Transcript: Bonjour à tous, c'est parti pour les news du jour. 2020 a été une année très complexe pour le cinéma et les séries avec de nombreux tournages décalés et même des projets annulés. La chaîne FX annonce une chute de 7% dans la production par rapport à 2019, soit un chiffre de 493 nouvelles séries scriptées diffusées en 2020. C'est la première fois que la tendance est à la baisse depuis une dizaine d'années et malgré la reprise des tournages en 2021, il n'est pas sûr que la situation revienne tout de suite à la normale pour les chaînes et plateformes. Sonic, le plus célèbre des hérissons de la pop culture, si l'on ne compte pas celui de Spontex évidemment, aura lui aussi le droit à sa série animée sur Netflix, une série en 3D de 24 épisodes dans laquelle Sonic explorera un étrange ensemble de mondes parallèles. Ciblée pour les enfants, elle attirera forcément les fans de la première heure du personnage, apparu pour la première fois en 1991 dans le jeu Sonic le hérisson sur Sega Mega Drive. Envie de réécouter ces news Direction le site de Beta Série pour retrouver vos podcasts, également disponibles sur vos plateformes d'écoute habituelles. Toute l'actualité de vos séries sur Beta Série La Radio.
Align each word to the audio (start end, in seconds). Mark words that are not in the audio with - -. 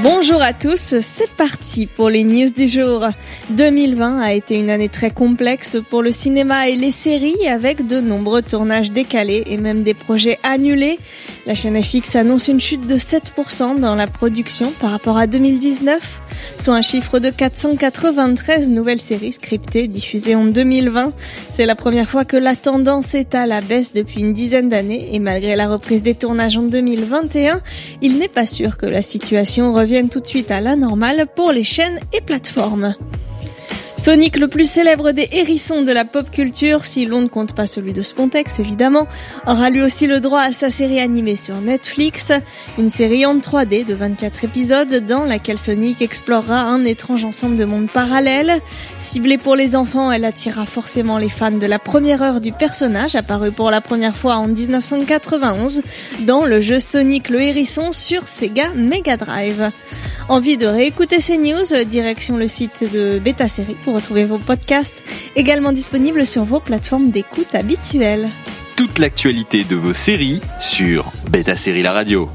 Bonjour 0.00 0.40
à 0.40 0.54
tous, 0.54 0.94
c'est 1.00 1.30
parti 1.32 1.86
pour 1.86 2.08
les 2.08 2.24
news 2.24 2.50
du 2.50 2.66
jour. 2.66 3.06
2020 3.50 4.20
a 4.20 4.32
été 4.32 4.58
une 4.58 4.70
année 4.70 4.88
très 4.88 5.10
complexe 5.10 5.76
pour 5.90 6.02
le 6.02 6.10
cinéma 6.10 6.68
et 6.68 6.76
les 6.76 6.90
séries 6.90 7.46
avec 7.46 7.86
de 7.86 8.00
nombreux 8.00 8.40
tournages 8.40 8.90
décalés 8.90 9.44
et 9.46 9.58
même 9.58 9.82
des 9.82 9.94
projets 9.94 10.38
annulés. 10.42 10.98
La 11.44 11.54
chaîne 11.54 11.80
FX 11.82 12.16
annonce 12.16 12.48
une 12.48 12.60
chute 12.60 12.86
de 12.86 12.96
7% 12.96 13.80
dans 13.80 13.94
la 13.94 14.06
production 14.06 14.72
par 14.80 14.92
rapport 14.92 15.18
à 15.18 15.26
2019, 15.26 16.22
soit 16.58 16.74
un 16.74 16.82
chiffre 16.82 17.18
de 17.18 17.30
493 17.30 18.70
nouvelles 18.70 19.00
séries 19.00 19.32
scriptées 19.32 19.88
diffusées 19.88 20.36
en 20.36 20.46
2020. 20.46 21.12
C'est 21.50 21.66
la 21.66 21.74
première 21.74 22.08
fois 22.08 22.24
que 22.24 22.36
la 22.36 22.56
tendance 22.56 23.14
est 23.14 23.34
à 23.34 23.46
la 23.46 23.60
baisse 23.60 23.92
depuis 23.92 24.20
une 24.20 24.32
dizaine 24.32 24.68
d'années 24.68 25.14
et 25.14 25.18
malgré 25.18 25.56
la 25.56 25.68
reprise 25.68 26.02
des 26.02 26.14
tournages 26.14 26.56
en 26.56 26.62
2021, 26.62 27.60
il 28.00 28.18
n'est 28.18 28.28
pas 28.28 28.46
sûr 28.46 28.78
que 28.78 28.86
la 28.86 29.02
situation 29.02 29.72
revienne 29.82 30.08
tout 30.08 30.20
de 30.20 30.26
suite 30.28 30.52
à 30.52 30.60
la 30.60 30.76
normale 30.76 31.26
pour 31.34 31.50
les 31.50 31.64
chaînes 31.64 31.98
et 32.12 32.20
plateformes. 32.20 32.94
Sonic, 34.02 34.36
le 34.36 34.48
plus 34.48 34.68
célèbre 34.68 35.12
des 35.12 35.28
hérissons 35.30 35.82
de 35.82 35.92
la 35.92 36.04
pop 36.04 36.28
culture, 36.28 36.84
si 36.84 37.06
l'on 37.06 37.20
ne 37.20 37.28
compte 37.28 37.52
pas 37.52 37.68
celui 37.68 37.92
de 37.92 38.02
Spontex 38.02 38.58
évidemment, 38.58 39.06
aura 39.46 39.70
lui 39.70 39.80
aussi 39.80 40.08
le 40.08 40.18
droit 40.18 40.40
à 40.40 40.50
sa 40.50 40.70
série 40.70 40.98
animée 40.98 41.36
sur 41.36 41.60
Netflix, 41.60 42.32
une 42.78 42.90
série 42.90 43.24
en 43.24 43.36
3D 43.36 43.86
de 43.86 43.94
24 43.94 44.42
épisodes 44.42 45.06
dans 45.06 45.22
laquelle 45.22 45.56
Sonic 45.56 46.02
explorera 46.02 46.62
un 46.62 46.84
étrange 46.84 47.22
ensemble 47.22 47.54
de 47.54 47.64
mondes 47.64 47.88
parallèles. 47.88 48.58
Ciblée 48.98 49.38
pour 49.38 49.54
les 49.54 49.76
enfants, 49.76 50.10
elle 50.10 50.24
attirera 50.24 50.66
forcément 50.66 51.18
les 51.18 51.28
fans 51.28 51.52
de 51.52 51.66
la 51.66 51.78
première 51.78 52.22
heure 52.22 52.40
du 52.40 52.50
personnage, 52.50 53.14
apparu 53.14 53.52
pour 53.52 53.70
la 53.70 53.80
première 53.80 54.16
fois 54.16 54.34
en 54.34 54.48
1991 54.48 55.80
dans 56.26 56.44
le 56.44 56.60
jeu 56.60 56.80
Sonic 56.80 57.30
le 57.30 57.40
hérisson 57.40 57.92
sur 57.92 58.26
Sega 58.26 58.70
Mega 58.74 59.16
Drive. 59.16 59.70
Envie 60.28 60.56
de 60.56 60.66
réécouter 60.66 61.20
ces 61.20 61.38
news 61.38 61.84
Direction 61.84 62.36
le 62.36 62.48
site 62.48 62.90
de 62.92 63.18
Beta 63.18 63.48
Série 63.48 63.76
pour 63.84 63.94
retrouver 63.94 64.24
vos 64.24 64.38
podcasts, 64.38 65.02
également 65.36 65.72
disponibles 65.72 66.26
sur 66.26 66.44
vos 66.44 66.60
plateformes 66.60 67.10
d'écoute 67.10 67.54
habituelles. 67.54 68.28
Toute 68.76 68.98
l'actualité 68.98 69.64
de 69.64 69.76
vos 69.76 69.92
séries 69.92 70.40
sur 70.58 71.12
Beta 71.30 71.56
Série 71.56 71.82
La 71.82 71.92
Radio. 71.92 72.30